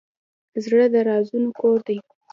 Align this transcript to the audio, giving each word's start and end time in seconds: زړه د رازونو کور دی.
زړه 0.63 0.85
د 0.93 0.95
رازونو 1.09 1.49
کور 1.59 1.79
دی. 1.87 1.97